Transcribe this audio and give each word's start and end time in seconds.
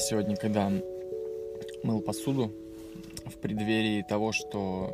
сегодня, 0.00 0.36
когда 0.36 0.72
мыл 1.82 2.00
посуду 2.00 2.50
в 3.26 3.36
преддверии 3.38 4.02
того, 4.02 4.32
что 4.32 4.90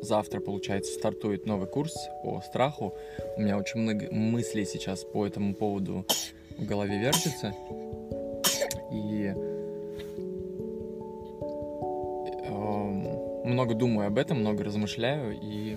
завтра, 0.00 0.40
получается, 0.40 0.92
стартует 0.92 1.46
новый 1.46 1.68
курс 1.68 1.94
по 2.22 2.40
страху. 2.40 2.94
У 3.36 3.42
меня 3.42 3.58
очень 3.58 3.80
много 3.80 4.08
мыслей 4.10 4.64
сейчас 4.64 5.04
по 5.04 5.26
этому 5.26 5.54
поводу 5.54 6.06
в 6.56 6.64
голове 6.64 6.98
вертится. 6.98 7.54
И 8.90 9.32
э, 12.44 12.52
много 13.44 13.74
думаю 13.74 14.08
об 14.08 14.18
этом, 14.18 14.40
много 14.40 14.64
размышляю, 14.64 15.38
и 15.40 15.76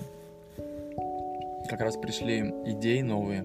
как 1.70 1.81
раз 1.81 1.97
пришли 1.97 2.39
идеи 2.65 3.01
новые. 3.01 3.43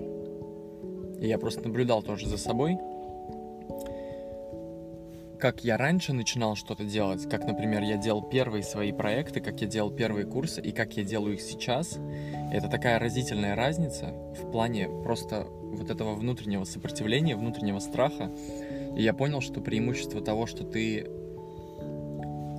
И 1.21 1.27
я 1.27 1.39
просто 1.39 1.63
наблюдал 1.63 2.03
тоже 2.03 2.29
за 2.29 2.39
собой– 2.39 2.79
как 5.43 5.65
я 5.65 5.77
раньше 5.77 6.13
начинал 6.13 6.55
что-то 6.55 6.85
делать, 6.85 7.29
как, 7.29 7.45
например, 7.45 7.83
я 7.83 7.97
делал 7.97 8.23
первые 8.23 8.63
свои 8.63 8.93
проекты, 8.93 9.41
как 9.41 9.61
я 9.61 9.67
делал 9.67 9.91
первые 9.91 10.25
курсы 10.25 10.61
и 10.61 10.71
как 10.71 10.97
я 10.97 11.03
делаю 11.03 11.35
их 11.35 11.41
сейчас, 11.41 11.99
это 12.53 12.69
такая 12.69 13.01
разительная 13.01 13.57
разница 13.57 14.15
в 14.41 14.53
плане 14.53 14.89
просто 15.03 15.49
вот 15.51 15.91
этого 15.91 16.15
внутреннего 16.15 16.63
сопротивления, 16.63 17.35
внутреннего 17.35 17.81
страха. 17.81 18.31
И 18.97 19.03
я 19.03 19.13
понял, 19.15 19.41
что 19.41 19.61
преимущество 19.61 20.21
того, 20.21 20.47
что 20.47 20.63
ты 20.63 21.09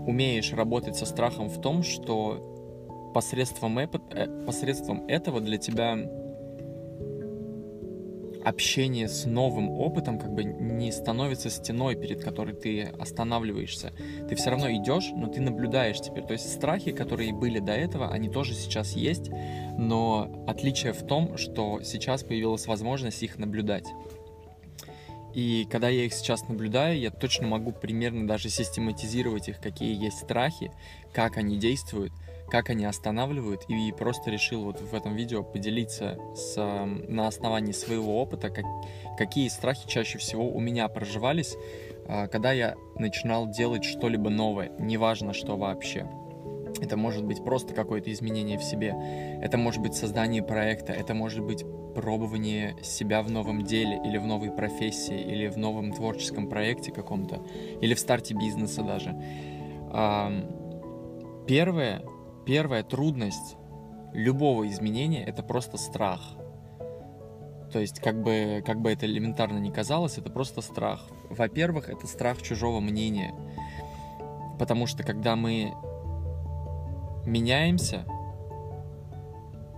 умеешь 0.05 0.51
работать 0.51 0.97
со 0.97 1.05
страхом 1.05 1.47
в 1.47 1.61
том, 1.61 1.83
что 1.83 3.11
посредством, 3.13 3.79
э, 3.79 3.87
посредством 4.45 5.07
этого 5.07 5.39
для 5.39 5.57
тебя 5.57 5.95
общение 8.43 9.07
с 9.07 9.25
новым 9.25 9.69
опытом 9.69 10.19
как 10.19 10.33
бы 10.33 10.43
не 10.43 10.91
становится 10.91 11.49
стеной, 11.49 11.95
перед 11.95 12.23
которой 12.23 12.53
ты 12.53 12.83
останавливаешься. 12.83 13.93
Ты 14.27 14.35
все 14.35 14.49
равно 14.49 14.71
идешь, 14.71 15.09
но 15.15 15.27
ты 15.27 15.41
наблюдаешь 15.41 15.99
теперь. 15.99 16.23
То 16.23 16.33
есть 16.33 16.51
страхи, 16.51 16.91
которые 16.91 17.33
были 17.33 17.59
до 17.59 17.73
этого, 17.73 18.09
они 18.11 18.29
тоже 18.29 18.53
сейчас 18.53 18.93
есть, 18.93 19.29
но 19.77 20.45
отличие 20.47 20.93
в 20.93 21.05
том, 21.05 21.37
что 21.37 21.81
сейчас 21.83 22.23
появилась 22.23 22.67
возможность 22.67 23.23
их 23.23 23.37
наблюдать. 23.37 23.87
И 25.33 25.67
когда 25.71 25.89
я 25.89 26.05
их 26.05 26.13
сейчас 26.13 26.47
наблюдаю, 26.47 26.99
я 26.99 27.09
точно 27.09 27.47
могу 27.47 27.71
примерно 27.71 28.27
даже 28.27 28.49
систематизировать 28.49 29.49
их, 29.49 29.59
какие 29.59 29.99
есть 29.99 30.19
страхи, 30.19 30.71
как 31.11 31.37
они 31.37 31.57
действуют, 31.57 32.13
как 32.53 32.69
они 32.69 32.85
останавливают, 32.85 33.63
и 33.67 33.91
просто 33.91 34.29
решил 34.29 34.65
вот 34.65 34.79
в 34.79 34.93
этом 34.93 35.15
видео 35.15 35.41
поделиться 35.41 36.19
с, 36.35 36.55
на 37.07 37.27
основании 37.27 37.71
своего 37.71 38.21
опыта, 38.21 38.51
как, 38.51 38.63
какие 39.17 39.47
страхи 39.47 39.87
чаще 39.87 40.19
всего 40.19 40.47
у 40.47 40.59
меня 40.59 40.87
проживались, 40.87 41.55
а, 42.07 42.27
когда 42.27 42.51
я 42.51 42.75
начинал 42.93 43.47
делать 43.47 43.83
что-либо 43.83 44.29
новое, 44.29 44.71
неважно 44.77 45.33
что 45.33 45.57
вообще. 45.57 46.07
Это 46.79 46.95
может 46.95 47.25
быть 47.25 47.43
просто 47.43 47.73
какое-то 47.73 48.13
изменение 48.13 48.59
в 48.59 48.63
себе, 48.63 48.93
это 49.41 49.57
может 49.57 49.81
быть 49.81 49.95
создание 49.95 50.43
проекта, 50.43 50.93
это 50.93 51.15
может 51.15 51.43
быть 51.43 51.65
пробование 51.95 52.75
себя 52.83 53.23
в 53.23 53.31
новом 53.31 53.63
деле 53.63 53.99
или 54.05 54.19
в 54.19 54.27
новой 54.27 54.51
профессии, 54.51 55.19
или 55.19 55.47
в 55.47 55.57
новом 55.57 55.91
творческом 55.91 56.47
проекте 56.47 56.91
каком-то, 56.91 57.41
или 57.81 57.95
в 57.95 57.99
старте 57.99 58.35
бизнеса 58.35 58.83
даже. 58.83 59.19
Первое, 61.47 62.03
Первая 62.45 62.83
трудность 62.83 63.55
любого 64.13 64.67
изменения— 64.67 65.23
это 65.25 65.43
просто 65.43 65.77
страх. 65.77 66.21
То 67.71 67.79
есть, 67.79 67.99
как 67.99 68.21
бы, 68.21 68.61
как 68.65 68.81
бы 68.81 68.91
это 68.91 69.05
элементарно 69.05 69.57
не 69.57 69.71
казалось, 69.71 70.17
это 70.17 70.29
просто 70.29 70.61
страх. 70.61 71.07
Во-первых, 71.29 71.89
это 71.89 72.05
страх 72.05 72.41
чужого 72.41 72.79
мнения. 72.79 73.33
Потому 74.59 74.85
что 74.85 75.03
когда 75.03 75.35
мы 75.35 75.73
меняемся, 77.25 78.05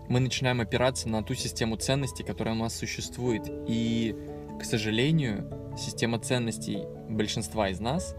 мы 0.09 0.19
начинаем 0.19 0.61
опираться 0.61 1.07
на 1.07 1.23
ту 1.23 1.33
систему 1.33 1.77
ценностей, 1.77 2.23
которая 2.23 2.53
у 2.55 2.57
нас 2.57 2.75
существует. 2.75 3.43
И, 3.67 4.15
к 4.59 4.65
сожалению, 4.65 5.49
система 5.77 6.19
ценностей 6.19 6.83
большинства 7.09 7.69
из 7.69 7.79
нас 7.79 8.15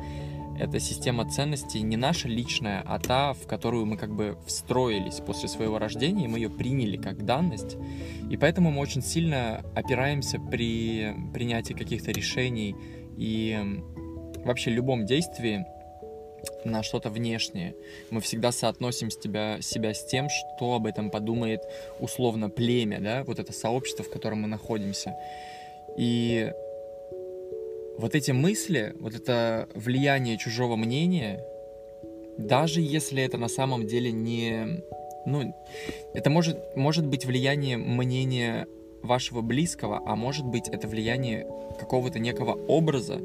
это 0.59 0.81
система 0.81 1.29
ценностей 1.29 1.83
не 1.83 1.97
наша 1.97 2.29
личная, 2.29 2.83
а 2.87 2.99
та, 2.99 3.33
в 3.33 3.47
которую 3.47 3.87
мы 3.87 3.97
как 3.97 4.15
бы 4.15 4.37
встроились 4.47 5.21
после 5.21 5.49
своего 5.49 5.79
рождения, 5.79 6.25
и 6.25 6.29
мы 6.29 6.39
ее 6.39 6.51
приняли 6.51 6.97
как 6.97 7.25
данность. 7.25 7.77
И 8.31 8.37
поэтому 8.37 8.71
мы 8.71 8.81
очень 8.81 9.03
сильно 9.03 9.65
опираемся 9.75 10.39
при 10.39 11.15
принятии 11.33 11.75
каких-то 11.75 12.11
решений 12.11 12.75
и 13.17 13.83
вообще 14.45 14.71
любом 14.71 15.07
действии 15.07 15.67
на 16.65 16.83
что-то 16.83 17.11
внешнее. 17.11 17.75
Мы 18.11 18.21
всегда 18.21 18.53
соотносим 18.53 19.11
себя, 19.11 19.61
себя 19.61 19.95
с 19.95 20.05
тем, 20.07 20.29
что 20.29 20.75
об 20.75 20.87
этом 20.87 21.11
подумает 21.11 21.63
условно 22.01 22.51
племя, 22.51 23.01
да, 23.01 23.25
вот 23.25 23.39
это 23.39 23.53
сообщество, 23.53 24.05
в 24.05 24.11
котором 24.11 24.43
мы 24.43 24.49
находимся. 24.49 25.17
И 25.97 26.53
вот 27.99 28.15
эти 28.15 28.31
мысли, 28.31 28.95
вот 29.01 29.15
это 29.15 29.69
влияние 29.75 30.39
чужого 30.39 30.77
мнения, 30.77 31.43
даже 32.39 32.81
если 32.81 33.23
это 33.23 33.39
на 33.39 33.49
самом 33.49 33.87
деле 33.87 34.13
не... 34.13 34.83
Ну, 35.25 35.55
это 36.15 36.31
может, 36.31 36.77
может 36.77 37.07
быть 37.07 37.25
влияние 37.25 37.77
мнения 37.77 38.67
вашего 39.03 39.41
близкого, 39.41 40.03
а 40.05 40.15
может 40.15 40.45
быть 40.45 40.69
это 40.69 40.87
влияние 40.87 41.47
какого-то 41.79 42.19
некого 42.19 42.53
образа, 42.53 43.19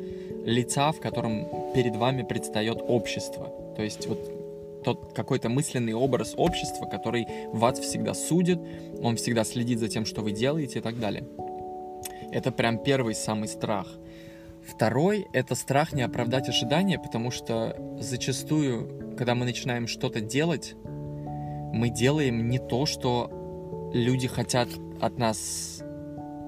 лица, 0.46 0.92
в 0.92 1.00
котором 1.00 1.74
перед 1.74 1.96
вами 1.96 2.24
предстает 2.24 2.80
общество. 2.82 3.52
То 3.76 3.84
есть 3.84 4.08
вот 4.08 4.84
тот 4.84 5.14
какой-то 5.14 5.50
мысленный 5.50 5.94
образ 5.94 6.34
общества, 6.38 6.86
который 6.86 7.28
вас 7.52 7.80
всегда 7.80 8.14
судит, 8.14 8.60
он 9.04 9.16
всегда 9.18 9.44
следит 9.44 9.80
за 9.80 9.90
тем, 9.90 10.06
что 10.06 10.22
вы 10.22 10.32
делаете 10.32 10.80
и 10.80 10.82
так 10.82 11.00
далее. 11.00 11.24
Это 12.32 12.52
прям 12.52 12.78
первый 12.78 13.14
самый 13.14 13.48
страх– 13.48 13.88
Второй— 14.68 15.28
это 15.34 15.56
страх 15.56 15.94
не 15.94 16.02
оправдать 16.02 16.48
ожидания, 16.50 17.00
потому 17.00 17.32
что 17.32 17.76
зачастую, 18.00 19.16
когда 19.18 19.36
мы 19.36 19.46
начинаем 19.46 19.88
что-то 19.88 20.22
делать, 20.22 20.76
мы 21.74 21.90
делаем 21.90 22.48
не 22.48 22.60
то, 22.60 22.86
что 22.86 23.90
люди 23.94 24.28
хотят 24.28 24.70
от 25.00 25.18
нас 25.18 25.84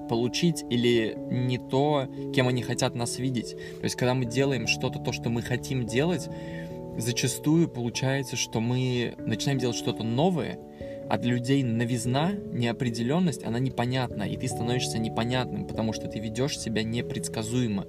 получить, 0.08 0.64
или 0.70 1.16
не 1.30 1.58
то, 1.58 2.08
кем 2.34 2.48
они 2.48 2.62
хотят 2.62 2.94
нас 2.94 3.18
видеть. 3.18 3.56
То 3.78 3.84
есть, 3.84 3.96
когда 3.96 4.14
мы 4.14 4.26
делаем 4.26 4.66
что-то, 4.66 4.98
то, 4.98 5.12
что 5.12 5.30
мы 5.30 5.42
хотим 5.42 5.86
делать, 5.86 6.28
зачастую 6.98 7.68
получается, 7.68 8.36
что 8.36 8.60
мы 8.60 9.14
начинаем 9.18 9.58
делать 9.58 9.76
что-то 9.76 10.02
новое, 10.02 10.58
для 11.18 11.32
людей 11.32 11.62
новизна, 11.62 12.32
неопределенность, 12.32 13.44
она 13.44 13.58
непонятна, 13.58 14.24
и 14.24 14.36
ты 14.36 14.48
становишься 14.48 14.98
непонятным, 14.98 15.66
потому 15.66 15.92
что 15.92 16.08
ты 16.08 16.18
ведешь 16.18 16.58
себя 16.58 16.82
непредсказуемо. 16.82 17.86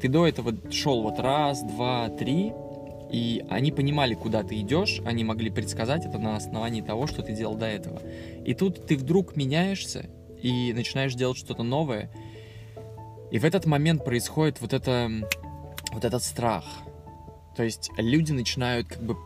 Ты 0.00 0.08
до 0.08 0.26
этого 0.26 0.54
шел 0.70 1.02
вот 1.02 1.18
раз, 1.18 1.62
два, 1.62 2.08
три, 2.08 2.52
и 3.10 3.44
они 3.48 3.70
понимали, 3.70 4.14
куда 4.14 4.42
ты 4.42 4.60
идешь, 4.60 5.00
они 5.04 5.24
могли 5.24 5.50
предсказать 5.50 6.04
это 6.04 6.18
на 6.18 6.36
основании 6.36 6.80
того, 6.80 7.06
что 7.06 7.22
ты 7.22 7.32
делал 7.32 7.54
до 7.54 7.66
этого. 7.66 8.02
И 8.44 8.54
тут 8.54 8.86
ты 8.86 8.96
вдруг 8.96 9.36
меняешься 9.36 10.06
и 10.42 10.72
начинаешь 10.72 11.14
делать 11.14 11.38
что-то 11.38 11.62
новое, 11.62 12.10
и 13.30 13.38
в 13.38 13.44
этот 13.44 13.66
момент 13.66 14.04
происходит 14.04 14.60
вот 14.60 14.72
это, 14.72 15.10
вот 15.92 16.04
этот 16.04 16.22
страх. 16.22 16.64
То 17.56 17.62
есть 17.62 17.90
люди 17.96 18.32
начинают 18.32 18.88
как 18.88 19.02
бы 19.02 19.16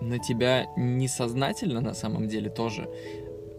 на 0.00 0.18
тебя 0.18 0.66
несознательно 0.76 1.80
на 1.80 1.94
самом 1.94 2.28
деле 2.28 2.50
тоже 2.50 2.88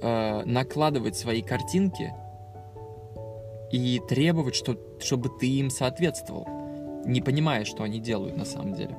э, 0.01 0.43
накладывать 0.45 1.17
свои 1.17 1.41
картинки 1.41 2.13
и 3.71 4.01
требовать, 4.07 4.55
что, 4.55 4.77
чтобы 4.99 5.29
ты 5.29 5.47
им 5.47 5.69
соответствовал, 5.69 6.47
не 7.05 7.21
понимая, 7.21 7.65
что 7.65 7.83
они 7.83 7.99
делают 7.99 8.37
на 8.37 8.45
самом 8.45 8.73
деле. 8.73 8.95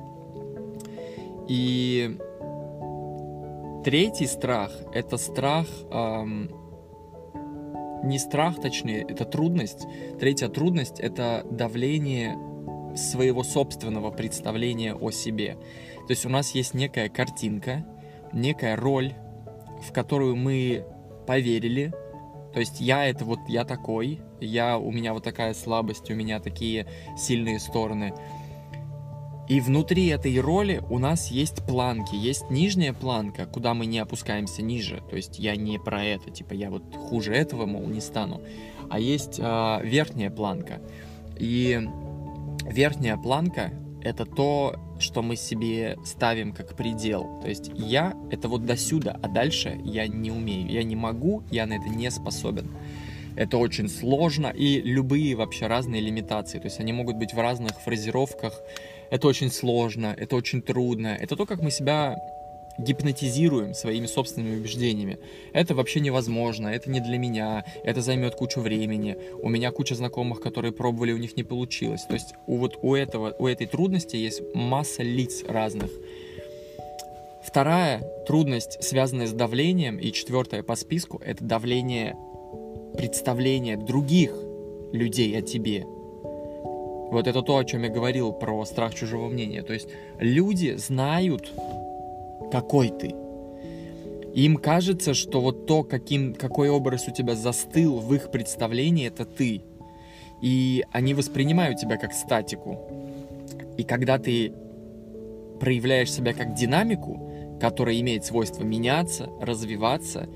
И 1.47 2.17
третий 3.83 4.27
страх— 4.27 4.71
это 4.93 5.17
страх, 5.17 5.67
эм, 5.91 6.51
не 8.03 8.19
страх, 8.19 8.61
точнее, 8.61 9.01
это 9.01 9.25
трудность. 9.25 9.85
Третья 10.19 10.47
трудность— 10.47 10.99
это 11.01 11.45
давление 11.49 12.37
своего 12.95 13.43
собственного 13.43 14.11
представления 14.11 14.93
о 14.93 15.11
себе. 15.11 15.57
То 16.07 16.11
есть 16.11 16.25
у 16.25 16.29
нас 16.29 16.51
есть 16.55 16.73
некая 16.73 17.09
картинка, 17.09 17.85
некая 18.33 18.75
роль, 18.75 19.13
в 19.81 19.91
которую 19.91 20.35
мы 20.35 20.85
поверили. 21.27 21.93
То 22.53 22.59
есть 22.59 22.81
я 22.81 23.05
это 23.05 23.25
вот 23.25 23.39
я 23.47 23.63
такой, 23.63 24.19
я 24.39 24.77
у 24.77 24.91
меня 24.91 25.13
вот 25.13 25.23
такая 25.23 25.53
слабость, 25.53 26.09
у 26.09 26.15
меня 26.15 26.39
такие 26.39 26.87
сильные 27.17 27.59
стороны. 27.59 28.13
И 29.47 29.61
внутри 29.61 30.07
этой 30.07 30.39
роли 30.39 30.81
у 30.91 30.99
нас 30.99 31.31
есть 31.31 31.65
планки, 31.65 32.15
есть 32.15 32.51
нижняя 32.51 32.93
планка, 32.93 33.47
куда 33.47 33.73
мы 33.73 33.87
не 33.87 33.97
опускаемся 33.97 34.61
ниже. 34.61 35.01
То 35.09 35.15
есть 35.15 35.39
я 35.39 35.55
не 35.55 35.79
про 35.79 36.03
это, 36.03 36.29
типа 36.29 36.53
я 36.53 36.69
вот 36.69 36.83
хуже 36.95 37.33
этого, 37.33 37.65
мол, 37.65 37.87
не 37.87 37.99
стану. 37.99 38.41
А 38.91 38.99
есть 38.99 39.39
э, 39.39 39.79
верхняя 39.83 40.29
планка. 40.29 40.81
И 41.35 41.81
верхняя 42.69 43.17
планка 43.17 43.71
это 44.01 44.25
то, 44.25 44.75
что 44.99 45.21
мы 45.21 45.35
себе 45.35 45.97
ставим 46.05 46.53
как 46.53 46.75
предел. 46.75 47.39
То 47.41 47.49
есть 47.49 47.71
я— 47.75 48.13
это 48.31 48.47
вот 48.47 48.65
до 48.65 48.77
сюда, 48.77 49.17
а 49.21 49.27
дальше 49.27 49.79
я 49.83 50.07
не 50.07 50.31
умею, 50.31 50.69
я 50.69 50.83
не 50.83 50.95
могу, 50.95 51.43
я 51.51 51.65
на 51.65 51.73
это 51.73 51.89
не 51.89 52.09
способен. 52.11 52.69
Это 53.35 53.57
очень 53.57 53.87
сложно, 53.87 54.47
и 54.47 54.81
любые 54.81 55.35
вообще 55.35 55.67
разные 55.67 56.01
лимитации, 56.01 56.59
то 56.59 56.65
есть 56.65 56.79
они 56.79 56.91
могут 56.91 57.15
быть 57.15 57.33
в 57.33 57.39
разных 57.39 57.79
фразировках. 57.79 58.59
Это 59.11 59.27
очень 59.27 59.49
сложно, 59.51 60.13
это 60.17 60.35
очень 60.35 60.61
трудно. 60.61 61.07
Это 61.07 61.35
то, 61.35 61.45
как 61.45 61.61
мы 61.61 61.71
себя 61.71 62.17
гипнотизируем 62.79 63.73
своими 63.73 64.05
собственными 64.05 64.55
убеждениями. 64.55 65.19
Это 65.53 65.75
вообще 65.75 65.99
невозможно, 65.99 66.67
это 66.67 66.89
не 66.89 66.99
для 66.99 67.17
меня, 67.17 67.65
это 67.83 68.01
займет 68.01 68.35
кучу 68.35 68.61
времени. 68.61 69.17
У 69.41 69.49
меня 69.49 69.71
куча 69.71 69.95
знакомых, 69.95 70.41
которые 70.41 70.71
пробовали, 70.71 71.11
у 71.11 71.17
них 71.17 71.35
не 71.35 71.43
получилось. 71.43 72.03
То 72.05 72.13
есть 72.13 72.33
у 72.47 72.57
вот 72.57 72.79
у 72.81 72.95
этого, 72.95 73.35
у 73.37 73.47
этой 73.47 73.67
трудности 73.67 74.15
есть 74.15 74.41
масса 74.53 75.03
лиц 75.03 75.43
разных. 75.47 75.91
Вторая 77.43 78.01
трудность, 78.27 78.83
связанная 78.83 79.27
с 79.27 79.33
давлением, 79.33 79.97
и 79.97 80.11
четвертая 80.11 80.61
по 80.61 80.75
списку, 80.75 81.21
это 81.25 81.43
давление 81.43 82.15
представления 82.95 83.77
других 83.77 84.33
людей 84.93 85.37
о 85.37 85.41
тебе. 85.41 85.83
Вот 87.11 87.27
это 87.27 87.41
то, 87.41 87.57
о 87.57 87.65
чем 87.65 87.83
я 87.83 87.89
говорил 87.89 88.31
про 88.31 88.63
страх 88.65 88.93
чужого 88.93 89.29
мнения. 89.29 89.63
То 89.63 89.73
есть 89.73 89.89
люди 90.19 90.75
знают 90.75 91.51
какой 92.51 92.89
ты. 92.89 93.13
Им 94.33 94.57
кажется, 94.57 95.13
что 95.13 95.41
вот 95.41 95.65
то, 95.65 95.83
каким, 95.83 96.33
какой 96.33 96.69
образ 96.69 97.07
у 97.07 97.11
тебя 97.11 97.35
застыл 97.35 97.99
в 97.99 98.13
их 98.13 98.31
представлении, 98.31 99.07
это 99.07 99.25
ты. 99.25 99.61
И 100.41 100.85
они 100.91 101.13
воспринимают 101.13 101.79
тебя 101.79 101.97
как 101.97 102.13
статику. 102.13 102.79
И 103.77 103.83
когда 103.83 104.17
ты 104.17 104.53
проявляешь 105.59 106.11
себя 106.11 106.33
как 106.33 106.53
динамику, 106.53 107.57
которая 107.59 107.99
имеет 107.99 108.23
свойство 108.23 108.63
меняться, 108.63 109.29
развиваться, 109.41 110.29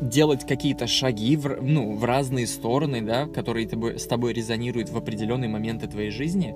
делать 0.00 0.46
какие-то 0.46 0.86
шаги 0.86 1.36
в, 1.36 1.62
ну, 1.62 1.94
в 1.94 2.04
разные 2.04 2.46
стороны, 2.46 3.00
да, 3.00 3.26
которые 3.26 3.66
тобой, 3.66 3.98
с 3.98 4.06
тобой 4.06 4.32
резонируют 4.32 4.90
в 4.90 4.96
определенные 4.96 5.48
моменты 5.48 5.86
твоей 5.86 6.10
жизни, 6.10 6.54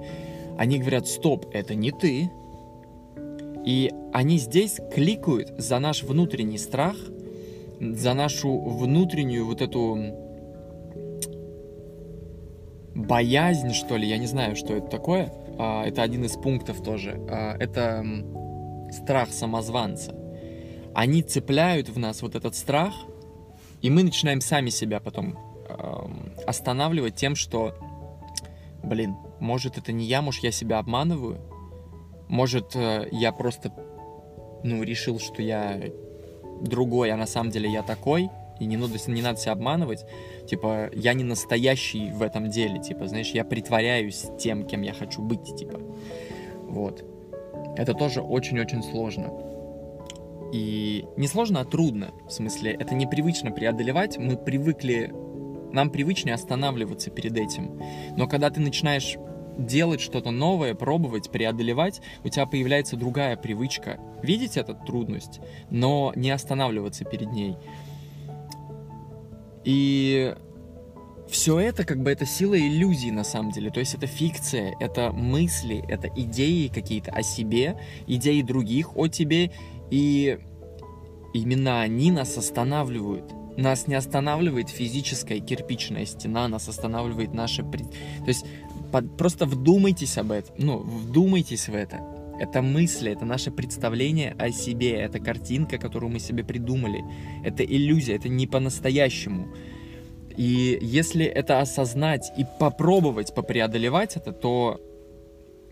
они 0.57 0.79
говорят, 0.79 1.07
стоп, 1.07 1.47
это 1.53 1.75
не 1.75 1.93
ты, 1.93 2.31
и 3.65 3.91
они 4.13 4.39
здесь 4.39 4.81
кликают 4.93 5.53
за 5.59 5.79
наш 5.79 6.03
внутренний 6.03 6.59
страх, 6.59 6.97
за 7.81 8.15
нашу 8.15 8.59
внутреннюю 8.59 9.47
вот 9.47 9.61
эту 9.61 9.97
боязнь, 12.95 13.73
что 13.73 13.97
ли, 13.97 14.09
я 14.09 14.19
не 14.19 14.27
знаю, 14.27 14.57
что 14.57 14.75
это 14.75 14.89
такое. 14.89 15.33
А, 15.59 15.85
это 15.85 16.03
один 16.03 16.25
из 16.25 16.33
пунктов 16.33 16.83
тоже. 16.83 17.21
А, 17.31 17.57
это 17.59 18.05
страх 18.91 19.31
самозванца. 19.31 20.15
Они 20.95 21.23
цепляют 21.23 21.89
в 21.89 21.99
нас 21.99 22.23
вот 22.23 22.35
этот 22.35 22.57
страх, 22.57 22.95
и 23.83 23.91
мы 23.91 24.03
начинаем 24.03 24.41
сами 24.41 24.71
себя 24.71 25.01
потом 25.01 25.39
останавливать 26.47 27.15
тем, 27.15 27.37
что, 27.37 27.75
блин, 28.83 29.15
может 29.39 29.77
это 29.77 29.93
не 29.93 30.07
я, 30.07 30.23
может 30.23 30.43
я 30.43 30.51
себя 30.51 30.79
обманываю, 30.79 31.39
может, 32.29 32.77
э, 32.77 33.09
я 33.11 33.33
просто, 33.33 33.73
ну, 34.63 34.83
решил, 34.83 35.19
что 35.19 35.43
я 35.43 35.81
другой, 36.61 37.11
а 37.11 37.17
на 37.17 37.27
самом 37.27 37.51
деле 37.51 37.71
я 37.71 37.83
такой, 37.83 38.31
и 38.61 38.67
не 38.67 38.77
надо, 38.77 38.95
не 39.07 39.23
надо 39.23 39.39
себя 39.39 39.53
обманывать. 39.53 40.05
Типа, 40.47 40.91
я 40.93 41.15
не 41.15 41.25
настоящий 41.25 42.11
в 42.11 42.23
этом 42.23 42.51
деле, 42.51 42.81
типа, 42.81 43.07
знаешь, 43.07 43.31
я 43.31 43.45
притворяюсь 43.45 44.27
тем, 44.39 44.65
кем 44.65 44.83
я 44.83 44.93
хочу 44.93 45.23
быть, 45.23 45.57
типа. 45.57 45.81
Вот. 46.63 47.05
Это 47.77 47.95
тоже 47.95 48.21
очень-очень 48.21 48.83
сложно. 48.83 49.33
И 50.53 51.05
не 51.17 51.29
сложно, 51.29 51.61
а 51.61 51.65
трудно. 51.65 52.11
В 52.27 52.33
смысле, 52.33 52.73
это 52.73 52.95
непривычно 52.95 53.51
преодолевать. 53.51 54.19
Мы 54.19 54.37
привыкли... 54.37 55.13
Нам 55.71 55.91
привычнее 55.91 56.35
останавливаться 56.35 57.11
перед 57.11 57.37
этим. 57.37 57.79
Но 58.17 58.27
когда 58.27 58.49
ты 58.49 58.59
начинаешь 58.61 59.19
делать 59.59 60.01
что-то 60.01 60.31
новое, 60.31 60.75
пробовать, 60.75 61.31
преодолевать, 61.31 62.01
у 62.25 62.29
тебя 62.29 62.47
появляется 62.47 62.97
другая 62.97 63.37
привычка. 63.37 63.99
Видеть 64.23 64.57
эту 64.57 64.75
трудность, 64.75 65.41
но 65.71 66.13
не 66.17 66.31
останавливаться 66.31 67.05
перед 67.05 67.33
ней. 67.33 67.57
И 69.65 70.35
все 71.29 71.59
это 71.61 71.85
как 71.85 72.03
бы 72.03 72.11
это 72.11 72.25
сила 72.25 72.59
иллюзии 72.59 73.11
на 73.11 73.25
самом 73.25 73.51
деле. 73.53 73.71
То 73.71 73.81
есть 73.81 73.95
это 73.95 74.07
фикция, 74.07 74.75
это 74.81 75.13
мысли, 75.13 75.85
это 75.89 76.09
идеи 76.09 76.69
какие-то 76.69 77.11
о 77.11 77.23
себе, 77.23 77.79
идеи 78.07 78.43
других 78.43 78.97
о 78.97 79.09
тебе. 79.09 79.51
И 79.91 80.39
именно 81.35 81.81
они 81.81 82.11
нас 82.11 82.37
останавливают. 82.39 83.33
Нас 83.57 83.89
не 83.89 83.95
останавливает 83.95 84.69
физическая 84.71 85.41
кирпичная 85.41 86.07
стена, 86.07 86.49
нас 86.49 86.69
останавливает 86.69 87.35
наше... 87.35 87.63
То 87.63 88.29
есть 88.29 88.47
под, 88.93 89.17
просто 89.17 89.47
вдумайтесь 89.47 90.19
об 90.19 90.33
этом, 90.33 90.55
ну, 90.59 90.79
вдумайтесь 90.79 91.69
в 91.69 91.75
это. 91.75 92.01
Это 92.41 92.63
мысли, 92.63 93.11
это 93.11 93.25
наше 93.25 93.51
представление 93.51 94.37
о 94.39 94.53
себе, 94.53 94.93
это 94.93 95.19
картинка, 95.19 95.77
которую 95.77 96.13
мы 96.13 96.21
себе 96.21 96.45
придумали. 96.45 97.05
Это 97.45 97.65
иллюзия, 97.65 98.15
это 98.15 98.29
не 98.29 98.47
по-настоящему. 98.47 99.49
И 100.37 100.79
если 100.81 101.25
это 101.25 101.61
осознать 101.61 102.33
и 102.39 102.47
попробовать 102.61 103.35
попреодолевать 103.35 104.17
это, 104.17 104.33
то 104.33 104.81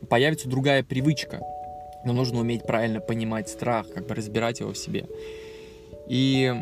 появится 0.09 0.49
другая 0.49 0.83
привычка. 0.83 1.41
Но 2.05 2.13
нужно 2.13 2.41
уметь 2.41 2.67
правильно 2.67 3.01
понимать 3.01 3.49
страх, 3.49 3.87
как 3.95 4.09
бы 4.09 4.17
разбирать 4.17 4.59
его 4.59 4.73
в 4.73 4.79
себе. 4.79 5.07
И 6.09 6.53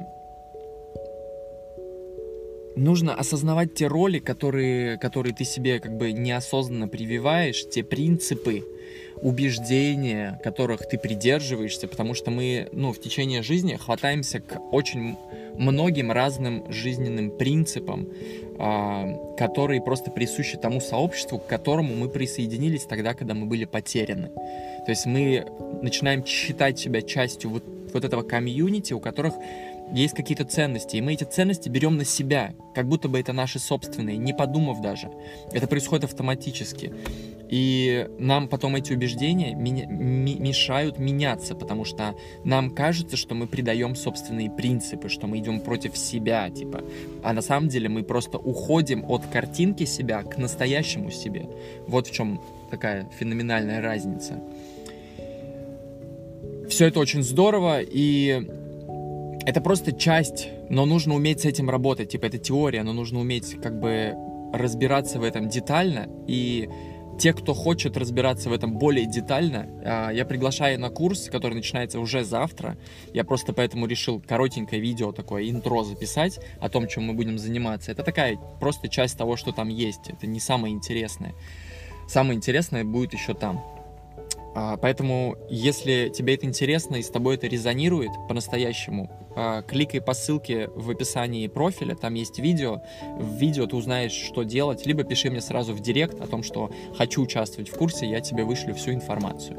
нужно 2.77 3.15
осознавать 3.15 3.75
те 3.75 3.87
роли, 3.87 4.19
которые, 4.19 4.99
которые 4.99 5.35
ты 5.35 5.45
себе 5.45 5.81
как 5.81 5.97
бы 5.97 6.13
неосознанно 6.13 6.89
прививаешь, 6.89 7.69
те 7.69 7.83
принципы, 7.83 8.65
убеждения, 9.17 10.41
которых 10.43 10.87
ты 10.89 10.99
придерживаешься, 10.99 11.89
потому 11.89 12.15
что 12.15 12.31
мы, 12.31 12.69
ну, 12.73 12.93
в 12.93 13.01
течение 13.01 13.43
жизни 13.43 13.77
хватаемся 13.77 14.41
к 14.41 14.61
очень 14.73 15.17
многим 15.57 16.11
разным 16.11 16.71
жизненным 16.71 17.31
принципам, 17.31 18.09
э, 18.59 19.37
которые 19.39 19.81
просто 19.81 20.11
присущи 20.11 20.59
тому 20.59 20.81
сообществу, 20.81 21.39
к 21.39 21.47
которому 21.47 21.95
мы 21.95 22.09
присоединились 22.09 22.85
тогда, 22.85 23.15
когда 23.15 23.35
мы 23.35 23.47
были 23.47 23.65
потеряны. 23.65 24.31
То 24.85 24.91
есть 24.91 25.07
мы 25.07 25.47
начинаем 25.81 26.27
считать 26.27 26.79
себя 26.79 27.01
частью 27.01 27.51
вот, 27.51 27.65
вот 27.93 28.05
этого 28.05 28.23
комьюнити, 28.23 28.93
у 28.93 29.01
которых 29.01 29.35
есть 29.93 30.15
какие-то 30.15 30.45
ценности, 30.45 30.97
и 30.97 31.01
мы 31.01 31.15
эти 31.15 31.25
ценности 31.25 31.69
берем 31.69 31.97
на 31.97 32.05
себя, 32.05 32.55
как 32.75 32.89
будто 32.89 33.09
бы 33.09 33.21
это 33.21 33.33
наши 33.33 33.59
собственные, 33.59 34.17
не 34.17 34.33
подумав 34.33 34.81
даже. 34.81 35.11
Это 35.53 35.67
происходит 35.67 36.05
автоматически. 36.05 36.93
И 37.49 38.09
нам 38.19 38.49
потом 38.49 38.75
эти 38.75 38.93
убеждения 38.93 39.55
меня, 39.55 39.87
мешают 39.87 40.99
меняться, 40.99 41.55
потому 41.55 41.85
что 41.85 42.15
нам 42.43 42.71
кажется, 42.71 43.17
что 43.17 43.35
мы 43.35 43.47
придаем 43.47 43.95
собственные 43.95 44.51
принципы, 44.51 45.09
что 45.09 45.27
мы 45.27 45.39
идем 45.39 45.61
против 45.61 45.97
себя, 45.97 46.49
типа. 46.51 46.83
А 47.23 47.33
на 47.33 47.43
самом 47.43 47.69
деле 47.69 47.89
мы 47.89 48.03
просто 48.03 48.39
уходим 48.39 49.05
от 49.09 49.27
картинки 49.27 49.85
себя 49.85 50.23
к 50.23 50.39
настоящему 50.39 51.11
себе. 51.11 51.47
Вот 51.87 52.09
в 52.09 52.13
чем 52.13 52.41
такая 52.71 53.09
феноменальная 53.19 53.81
разница. 53.81 54.43
Все 56.69 56.87
это 56.87 56.99
очень 56.99 57.23
здорово, 57.23 57.81
и 57.83 58.49
это 59.47 59.61
просто 59.61 59.93
часть, 59.93 60.49
но 60.71 60.87
нужно 60.87 61.15
уметь 61.15 61.41
с 61.41 61.45
этим 61.45 61.69
работать. 61.69 62.11
Типа, 62.11 62.27
это 62.27 62.39
теория, 62.39 62.83
но 62.83 62.93
нужно 62.93 63.21
уметь 63.21 63.61
как 63.61 63.79
бы 63.79 64.15
разбираться 64.53 65.19
в 65.19 65.23
этом 65.23 65.49
детально. 65.49 66.09
И 66.27 66.69
те, 67.19 67.33
кто 67.33 67.55
хочет 67.55 67.97
разбираться 67.97 68.49
в 68.49 68.53
этом 68.53 68.75
более 68.75 69.07
детально, 69.07 69.69
а, 69.85 70.11
я 70.11 70.25
приглашаю 70.25 70.81
на 70.81 70.91
курс, 70.91 71.29
который 71.31 71.55
начинается 71.55 72.01
уже 72.01 72.25
завтра. 72.25 72.77
Я 73.13 73.25
просто 73.25 73.53
поэтому 73.53 73.87
решил 73.87 74.21
коротенькое 74.21 74.81
видео, 74.81 75.13
такое 75.13 75.49
интро 75.51 75.85
записать 75.85 76.41
о 76.61 76.69
том, 76.69 76.89
чем 76.89 77.05
мы 77.05 77.15
будем 77.15 77.39
заниматься. 77.39 77.93
Это 77.93 78.03
такая 78.03 78.37
просто 78.61 78.89
часть 78.89 79.19
того, 79.19 79.37
что 79.37 79.53
там 79.53 79.69
есть. 79.69 80.09
Это 80.09 80.27
не 80.27 80.41
самое 80.41 80.75
интересное. 80.75 81.35
Самое 82.09 82.37
интересное 82.37 82.85
будет 82.85 83.13
еще 83.13 83.35
там. 83.35 83.63
А, 84.57 84.77
поэтому, 84.77 85.37
если 85.51 86.11
тебе 86.15 86.35
это 86.35 86.47
интересно 86.47 86.97
и 86.97 87.03
с 87.03 87.11
тобой 87.11 87.35
это 87.35 87.47
резонирует 87.47 88.11
по-настоящему, 88.29 89.11
кликай 89.67 90.01
по 90.01 90.15
ссылке 90.15 90.69
в 90.75 90.91
описании 90.91 91.47
профиля, 91.47 91.95
там 91.95 92.15
есть 92.15 92.39
видео. 92.39 92.83
В 93.19 93.37
видео 93.37 93.67
ты 93.67 93.77
узнаешь, 93.77 94.13
что 94.13 94.43
делать, 94.43 94.87
либо 94.87 95.05
пиши 95.05 95.31
мне 95.31 95.41
сразу 95.41 95.73
в 95.73 95.81
директ 95.81 96.21
о 96.21 96.27
том, 96.27 96.43
что 96.43 96.71
хочу 96.97 97.23
участвовать 97.23 97.69
в 97.69 97.77
курсе, 97.77 98.07
я 98.07 98.21
тебе 98.21 98.45
вышлю 98.45 98.75
всю 98.75 98.93
информацию. 98.93 99.59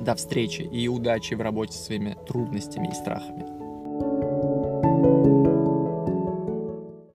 До 0.00 0.14
встречи 0.14 0.62
и 0.62 0.88
удачи 0.88 1.34
в 1.34 1.40
работе 1.40 1.72
со 1.72 1.84
своими 1.84 2.16
трудностями 2.26 2.88
и 2.88 2.94
страхами. 2.94 3.53